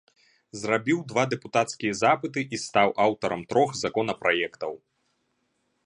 Зрабіў 0.61 1.03
два 1.11 1.23
дэпутацкія 1.33 1.93
запыты 2.01 2.39
і 2.57 2.61
стаў 2.65 2.89
аўтарам 3.07 3.41
трох 3.53 3.69
законапраектаў. 3.83 4.73